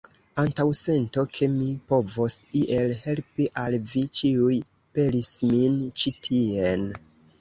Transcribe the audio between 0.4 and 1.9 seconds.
Antaŭsento, ke mi